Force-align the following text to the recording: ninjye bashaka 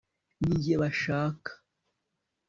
ninjye 0.41 0.75
bashaka 0.81 1.51